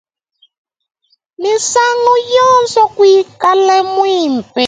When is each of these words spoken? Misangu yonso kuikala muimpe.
Misangu 1.41 2.13
yonso 2.35 2.81
kuikala 2.95 3.75
muimpe. 3.93 4.59